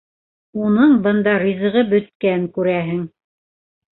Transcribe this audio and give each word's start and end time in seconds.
Уның 0.67 0.93
бында 1.07 1.35
ризығы 1.43 1.83
бөткән, 1.91 2.47
күрәһең... 2.57 3.07